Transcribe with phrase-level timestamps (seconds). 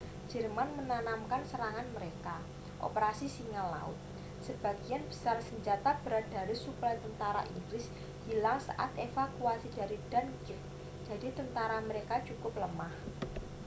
[0.33, 2.35] "jerman menamakan serangan mereka
[2.87, 3.93] operasi singa laut".
[4.45, 7.85] sebagian besar senjata berat dan suplai tentara inggris
[8.27, 10.57] hilang saat evakuasi dari dunkirk
[11.07, 12.93] jadi tentara mereka cukup lemah.